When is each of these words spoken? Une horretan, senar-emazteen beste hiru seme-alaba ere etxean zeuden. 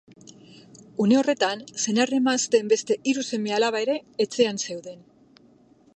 Une 1.03 1.17
horretan, 1.19 1.61
senar-emazteen 1.83 2.73
beste 2.73 2.99
hiru 3.11 3.27
seme-alaba 3.29 3.85
ere 3.89 4.01
etxean 4.27 4.63
zeuden. 4.69 5.01